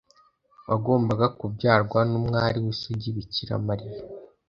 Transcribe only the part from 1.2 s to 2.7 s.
kubyarwa n‟umwari